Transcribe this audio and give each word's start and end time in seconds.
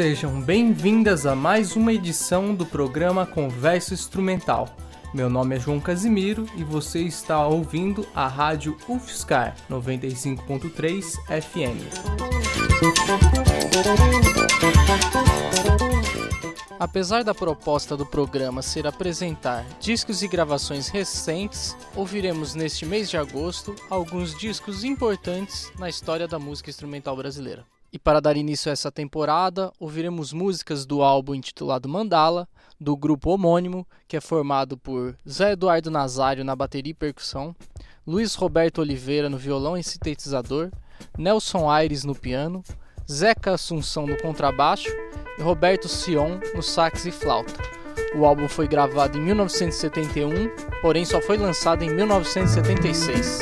Sejam 0.00 0.40
bem-vindas 0.40 1.26
a 1.26 1.36
mais 1.36 1.76
uma 1.76 1.92
edição 1.92 2.54
do 2.54 2.64
programa 2.64 3.26
Conversa 3.26 3.92
Instrumental. 3.92 4.74
Meu 5.12 5.28
nome 5.28 5.56
é 5.56 5.60
João 5.60 5.78
Casimiro 5.78 6.46
e 6.56 6.64
você 6.64 7.00
está 7.00 7.46
ouvindo 7.46 8.08
a 8.14 8.26
rádio 8.26 8.78
UFSCar 8.88 9.54
95.3 9.68 11.02
FM. 11.42 11.84
Apesar 16.78 17.22
da 17.22 17.34
proposta 17.34 17.94
do 17.94 18.06
programa 18.06 18.62
ser 18.62 18.86
apresentar 18.86 19.66
discos 19.78 20.22
e 20.22 20.28
gravações 20.28 20.88
recentes, 20.88 21.76
ouviremos 21.94 22.54
neste 22.54 22.86
mês 22.86 23.10
de 23.10 23.18
agosto 23.18 23.76
alguns 23.90 24.34
discos 24.34 24.82
importantes 24.82 25.70
na 25.78 25.90
história 25.90 26.26
da 26.26 26.38
música 26.38 26.70
instrumental 26.70 27.14
brasileira. 27.14 27.66
E 27.92 27.98
para 27.98 28.20
dar 28.20 28.36
início 28.36 28.70
a 28.70 28.72
essa 28.72 28.90
temporada, 28.90 29.72
ouviremos 29.78 30.32
músicas 30.32 30.86
do 30.86 31.02
álbum 31.02 31.34
intitulado 31.34 31.88
Mandala, 31.88 32.48
do 32.80 32.96
grupo 32.96 33.30
homônimo, 33.30 33.86
que 34.06 34.16
é 34.16 34.20
formado 34.20 34.78
por 34.78 35.16
Zé 35.28 35.52
Eduardo 35.52 35.90
Nazário 35.90 36.44
na 36.44 36.54
bateria 36.54 36.92
e 36.92 36.94
percussão, 36.94 37.54
Luiz 38.06 38.34
Roberto 38.34 38.80
Oliveira 38.80 39.28
no 39.28 39.36
violão 39.36 39.76
e 39.76 39.82
sintetizador, 39.82 40.70
Nelson 41.18 41.68
Aires 41.68 42.04
no 42.04 42.14
piano, 42.14 42.62
Zeca 43.10 43.54
Assunção 43.54 44.06
no 44.06 44.16
contrabaixo 44.18 44.88
e 45.38 45.42
Roberto 45.42 45.88
Sion 45.88 46.38
no 46.54 46.62
sax 46.62 47.06
e 47.06 47.10
flauta. 47.10 47.60
O 48.16 48.24
álbum 48.24 48.48
foi 48.48 48.66
gravado 48.66 49.18
em 49.18 49.20
1971, 49.20 50.30
porém 50.80 51.04
só 51.04 51.20
foi 51.20 51.36
lançado 51.36 51.82
em 51.82 51.94
1976. 51.94 53.40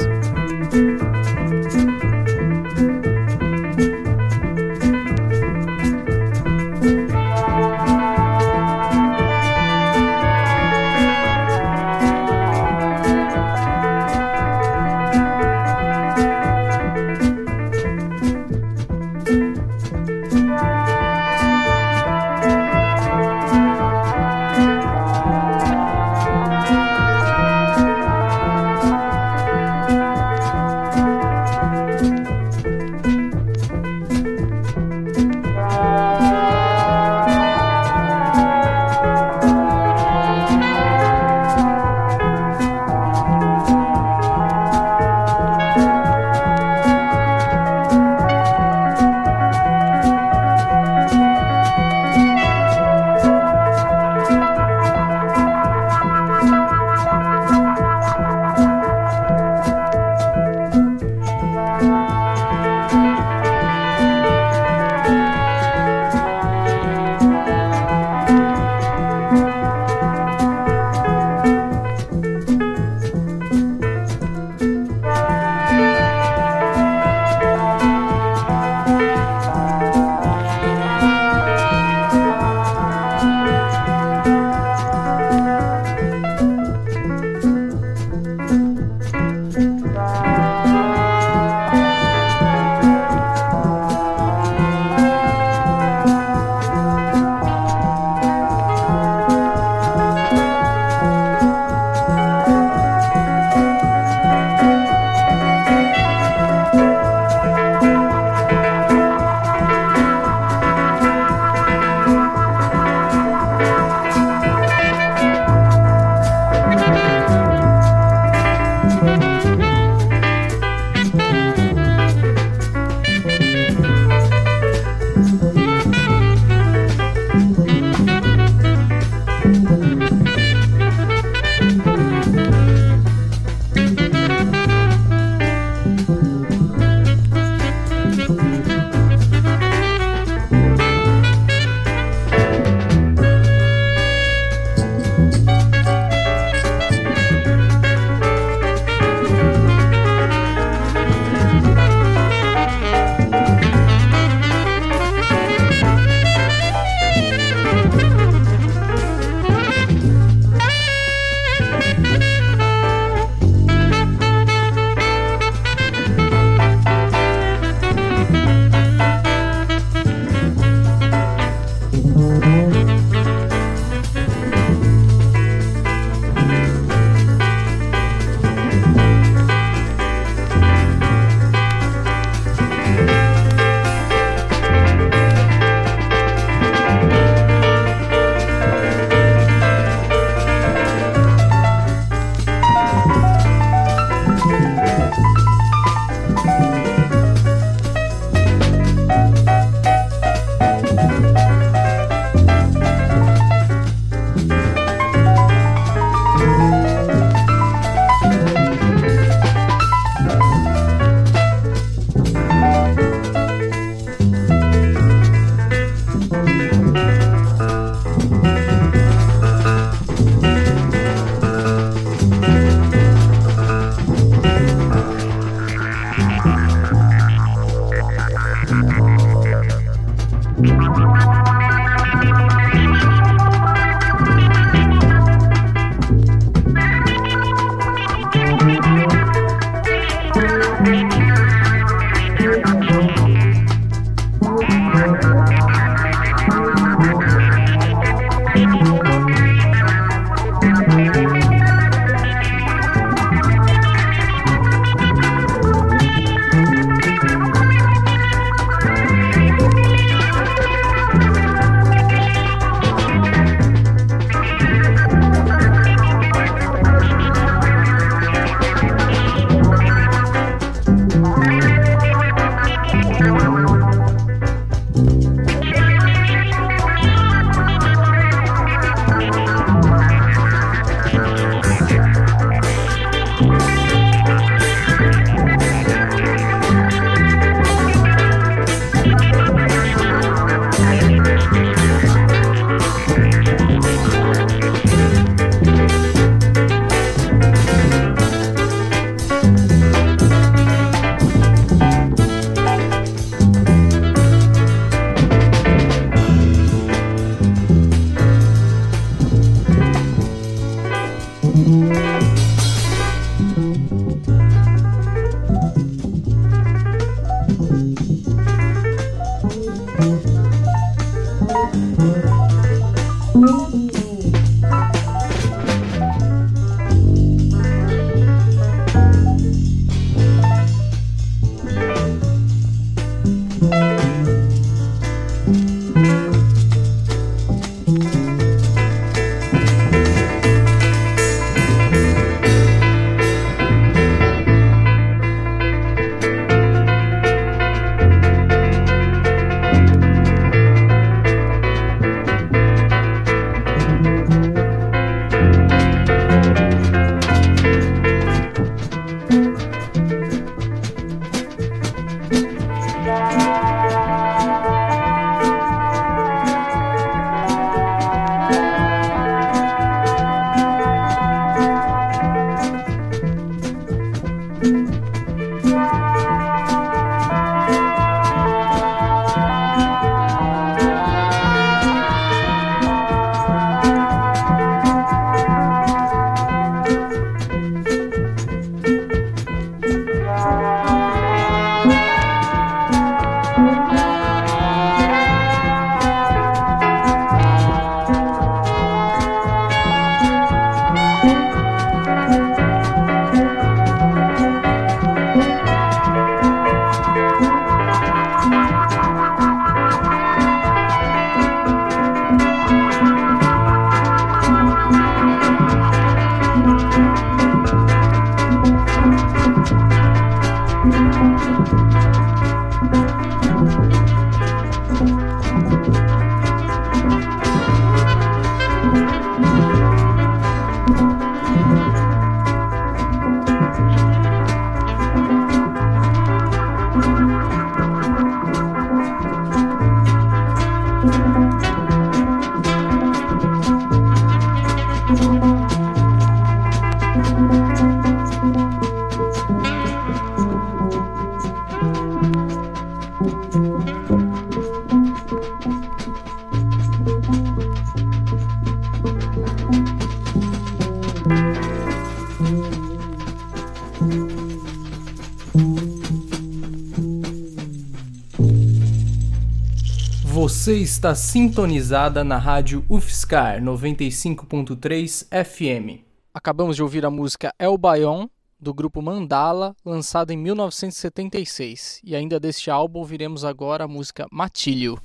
Está 470.98 471.14
sintonizada 471.14 472.24
na 472.24 472.38
rádio 472.38 472.84
UFSCar 472.88 473.62
95.3 473.62 475.28
FM. 475.30 476.04
Acabamos 476.34 476.74
de 476.74 476.82
ouvir 476.82 477.06
a 477.06 477.10
música 477.10 477.54
El 477.56 477.78
Bayon, 477.78 478.26
do 478.58 478.74
grupo 478.74 479.00
Mandala, 479.00 479.76
lançada 479.84 480.34
em 480.34 480.36
1976. 480.36 482.00
E 482.02 482.16
ainda 482.16 482.40
deste 482.40 482.68
álbum 482.68 482.98
ouviremos 482.98 483.44
agora 483.44 483.84
a 483.84 483.88
música 483.88 484.26
Matilho. 484.32 485.00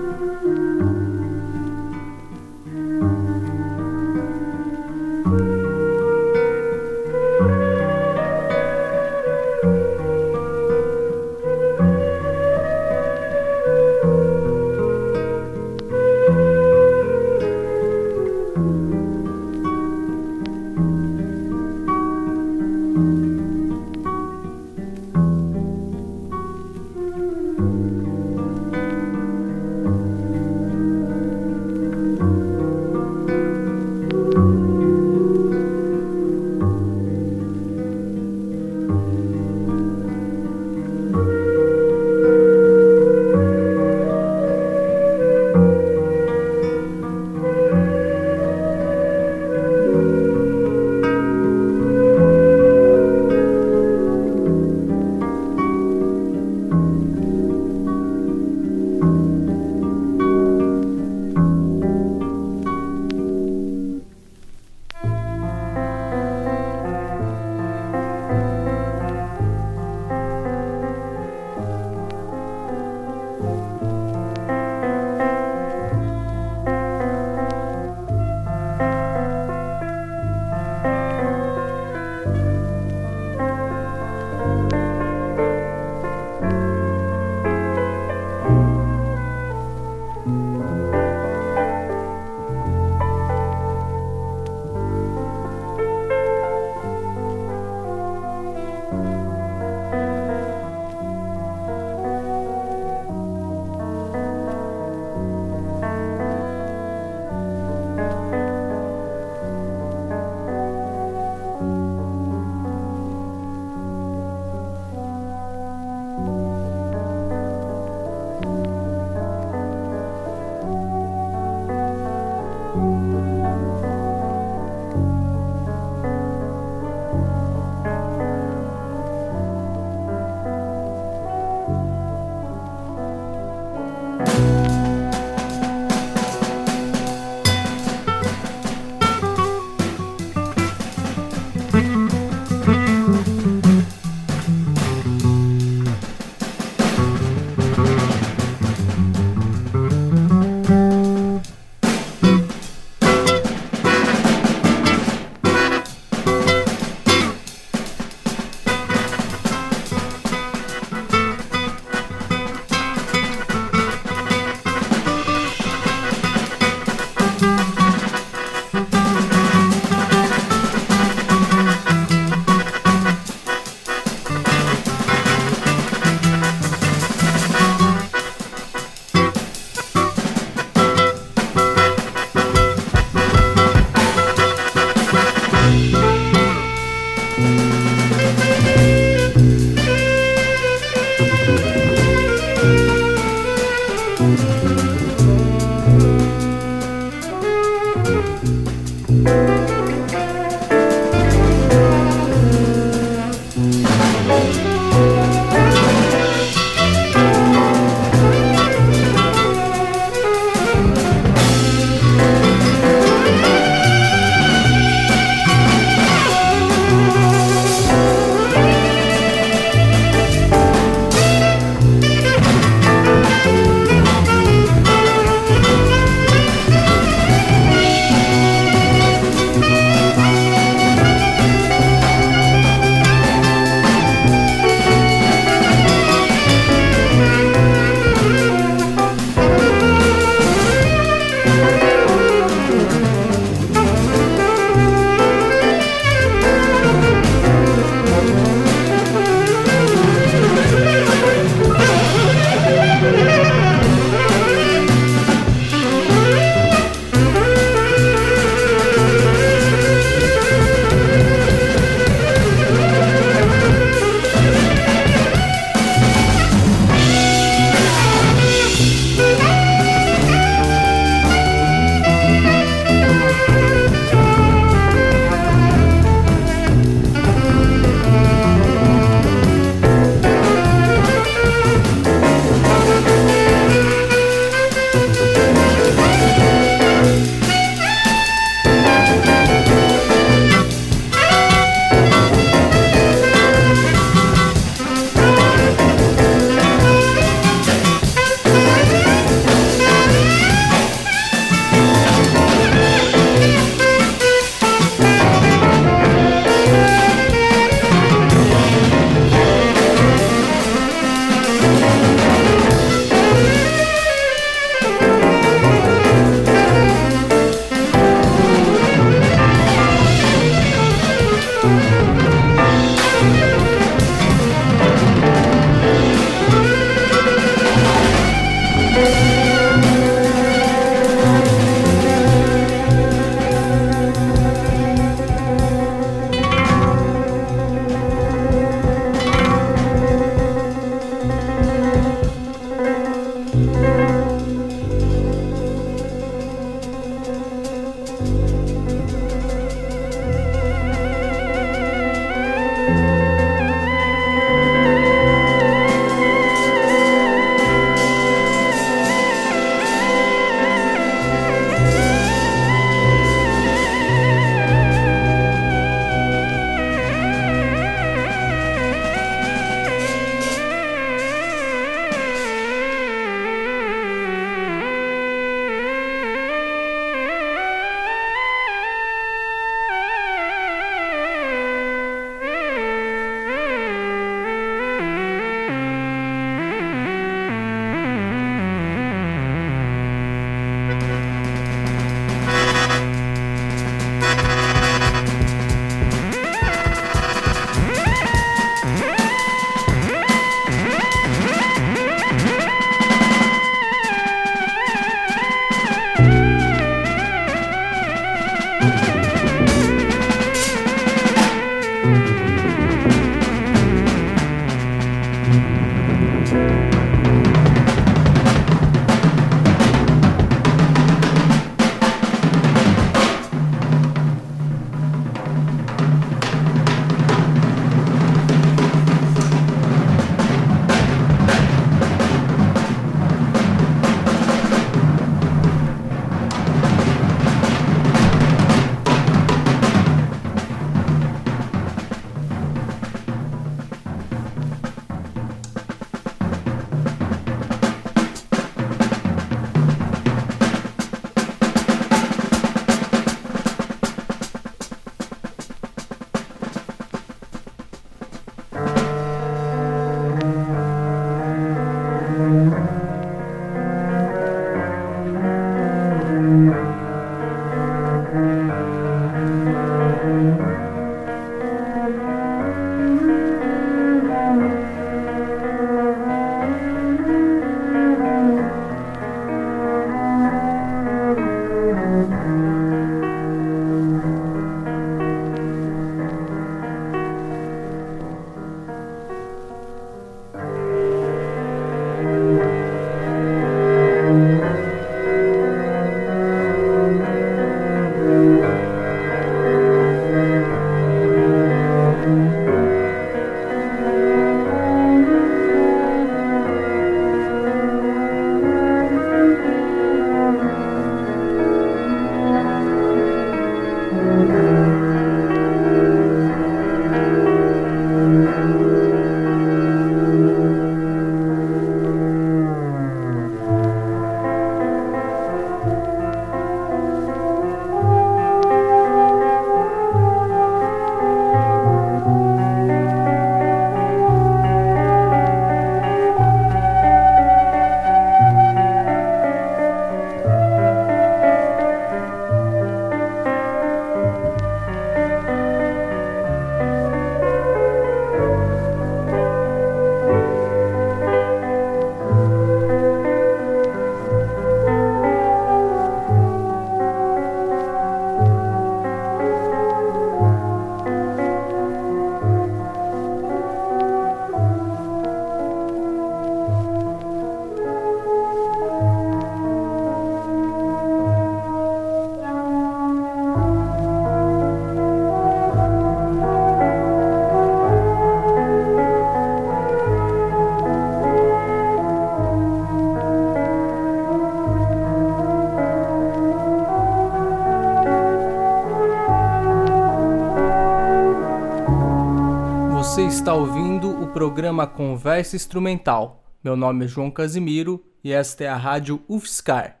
Programa 594.76 594.86
Conversa 594.86 595.56
Instrumental. 595.56 596.44
Meu 596.62 596.76
nome 596.76 597.06
é 597.06 597.08
João 597.08 597.30
Casimiro 597.30 598.04
e 598.22 598.30
esta 598.30 598.64
é 598.64 598.68
a 598.68 598.76
rádio 598.76 599.22
UFSCar. 599.26 600.00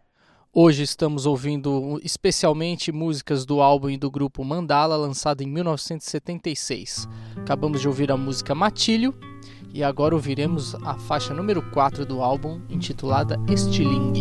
Hoje 0.52 0.82
estamos 0.82 1.24
ouvindo 1.24 1.98
especialmente 2.02 2.92
músicas 2.92 3.46
do 3.46 3.62
álbum 3.62 3.88
e 3.88 3.96
do 3.96 4.10
grupo 4.10 4.44
Mandala, 4.44 4.94
lançado 4.94 5.40
em 5.40 5.46
1976. 5.46 7.08
Acabamos 7.36 7.80
de 7.80 7.88
ouvir 7.88 8.12
a 8.12 8.18
música 8.18 8.54
Matilho 8.54 9.14
e 9.72 9.82
agora 9.82 10.14
ouviremos 10.14 10.74
a 10.74 10.98
faixa 10.98 11.32
número 11.32 11.62
4 11.70 12.04
do 12.04 12.20
álbum, 12.20 12.60
intitulada 12.68 13.38
Estilingue. 13.48 14.20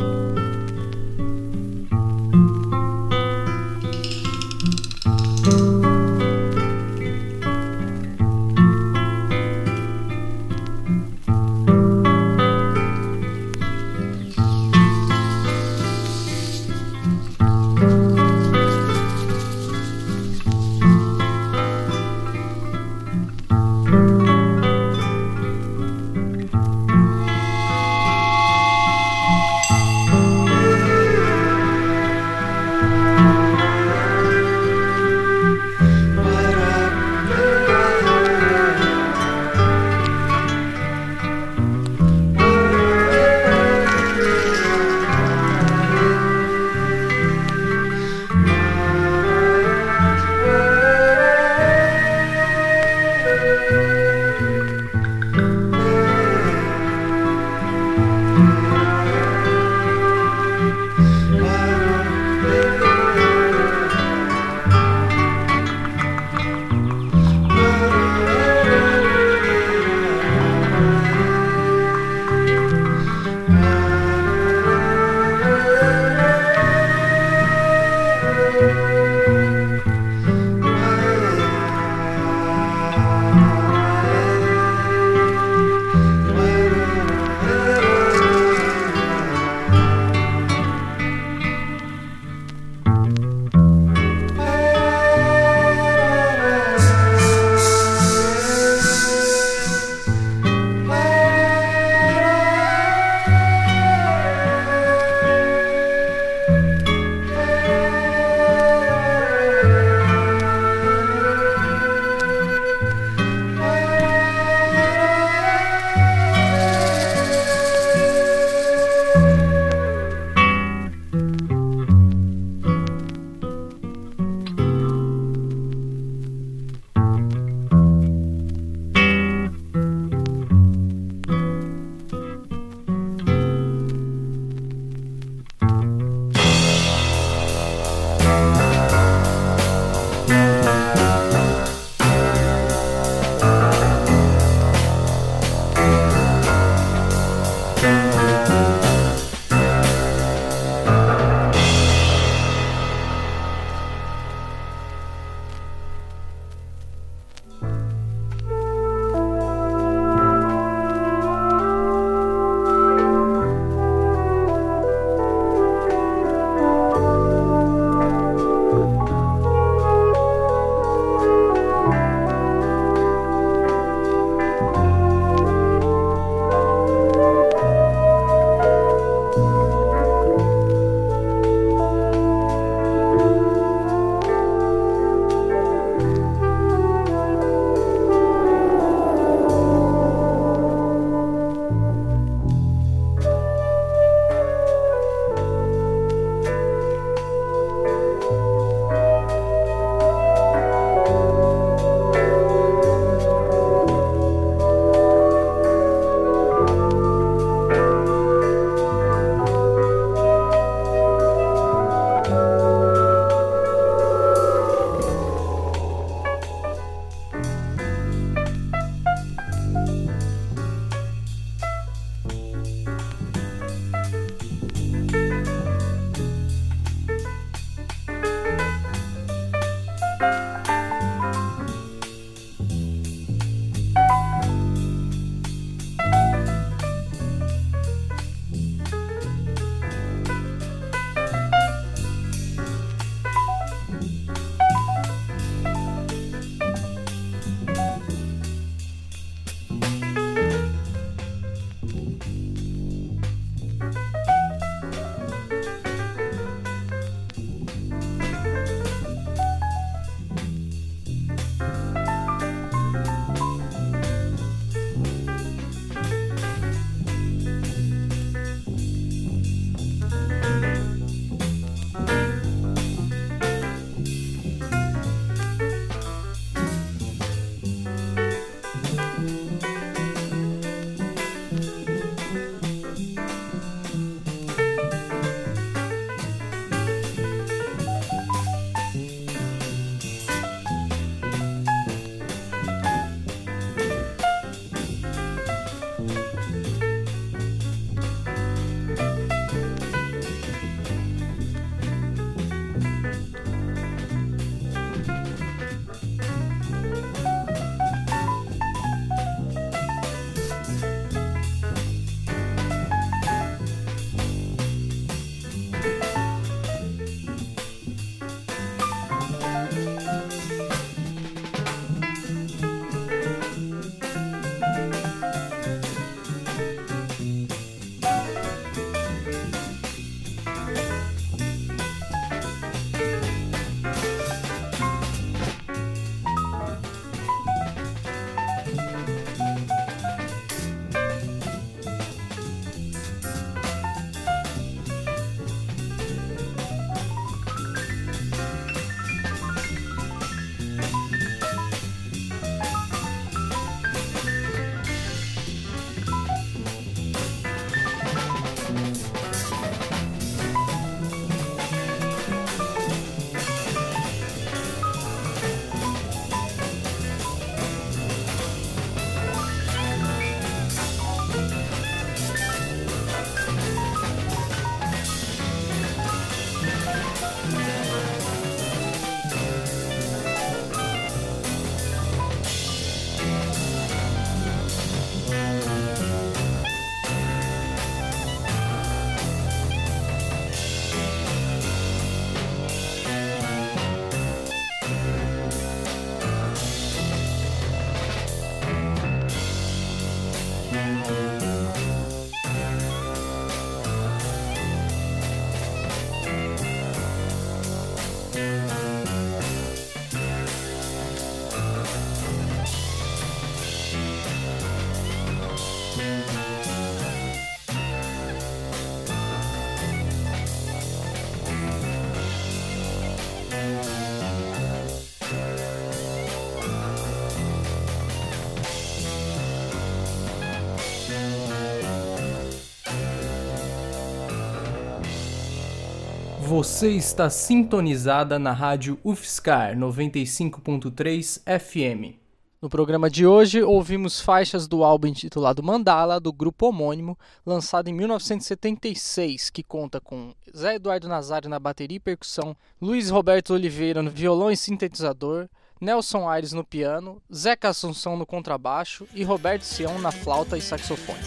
Você 436.56 436.92
está 436.92 437.30
sintonizada 437.30 438.40
na 438.40 438.54
rádio 438.54 438.98
UFSCar 439.04 439.76
95.3 439.76 441.42
FM. 441.60 442.16
No 442.62 442.70
programa 442.70 443.10
de 443.10 443.28
hoje, 443.28 443.62
ouvimos 443.62 444.22
faixas 444.22 444.66
do 444.66 444.82
álbum 444.82 445.08
intitulado 445.08 445.62
Mandala, 445.62 446.18
do 446.18 446.32
grupo 446.32 446.68
homônimo, 446.68 447.20
lançado 447.46 447.90
em 447.90 447.94
1976, 447.94 449.50
que 449.50 449.62
conta 449.62 450.00
com 450.00 450.34
Zé 450.56 450.76
Eduardo 450.76 451.10
Nazário 451.10 451.50
na 451.50 451.60
bateria 451.60 451.98
e 451.98 452.00
percussão, 452.00 452.56
Luiz 452.82 453.10
Roberto 453.10 453.54
Oliveira 453.54 454.02
no 454.02 454.10
violão 454.10 454.50
e 454.50 454.56
sintetizador, 454.56 455.50
Nelson 455.82 456.26
Aires 456.26 456.54
no 456.54 456.64
piano, 456.64 457.22
Zeca 457.36 457.68
Assunção 457.68 458.16
no 458.16 458.26
contrabaixo 458.26 459.06
e 459.14 459.26
Roberto 459.26 459.64
Sião 459.64 460.00
na 460.00 460.14
flauta 460.14 460.58
e 460.58 460.62
saxofone. 460.62 461.20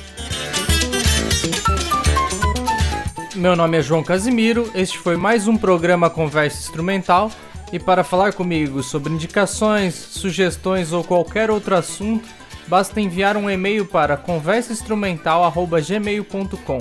Meu 3.38 3.54
nome 3.54 3.78
é 3.78 3.82
João 3.82 4.02
Casimiro, 4.02 4.68
este 4.74 4.98
foi 4.98 5.16
mais 5.16 5.46
um 5.46 5.56
programa 5.56 6.10
Conversa 6.10 6.58
Instrumental. 6.58 7.30
E 7.72 7.78
para 7.78 8.02
falar 8.02 8.32
comigo 8.32 8.82
sobre 8.82 9.12
indicações, 9.12 9.94
sugestões 9.94 10.92
ou 10.92 11.04
qualquer 11.04 11.48
outro 11.48 11.76
assunto, 11.76 12.28
basta 12.66 13.00
enviar 13.00 13.36
um 13.36 13.48
e-mail 13.48 13.86
para 13.86 14.16
conversainstrumental@gmail.com 14.16 16.78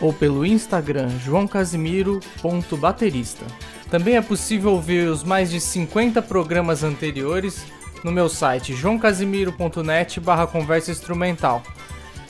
ou 0.00 0.12
pelo 0.12 0.46
Instagram 0.46 1.08
joãocasimiro.baterista. 1.24 3.44
Também 3.90 4.14
é 4.14 4.22
possível 4.22 4.74
ouvir 4.74 5.08
os 5.08 5.24
mais 5.24 5.50
de 5.50 5.60
50 5.60 6.22
programas 6.22 6.84
anteriores 6.84 7.66
no 8.04 8.12
meu 8.12 8.28
site 8.28 8.74
joãocasimiro.net 8.74 10.20
barra 10.20 10.46
conversa 10.46 10.92
instrumental. 10.92 11.64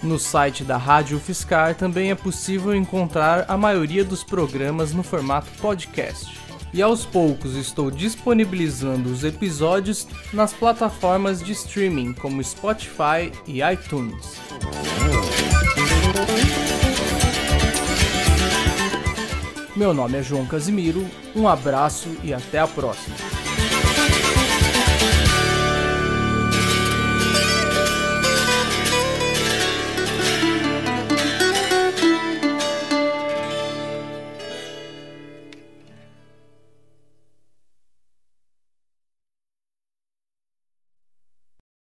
No 0.03 0.19
site 0.19 0.63
da 0.63 0.77
Rádio 0.77 1.19
Fiscar 1.19 1.75
também 1.75 2.11
é 2.11 2.15
possível 2.15 2.75
encontrar 2.75 3.45
a 3.49 3.57
maioria 3.57 4.05
dos 4.05 4.23
programas 4.23 4.93
no 4.93 5.03
formato 5.03 5.51
podcast 5.61 6.47
e 6.73 6.83
aos 6.83 7.07
poucos 7.07 7.55
estou 7.55 7.91
disponibilizando 7.91 9.11
os 9.11 9.25
episódios 9.25 10.07
nas 10.33 10.53
plataformas 10.53 11.43
de 11.43 11.53
streaming 11.53 12.13
como 12.13 12.45
Spotify 12.45 13.33
e 13.47 13.63
iTunes. 13.63 14.37
Meu 19.75 19.93
nome 19.93 20.19
é 20.19 20.23
João 20.23 20.47
Casimiro, 20.47 21.07
um 21.35 21.49
abraço 21.49 22.09
e 22.23 22.33
até 22.33 22.59
a 22.59 22.67
próxima. 22.67 23.36